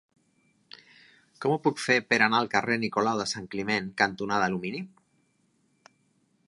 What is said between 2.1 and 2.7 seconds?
per anar al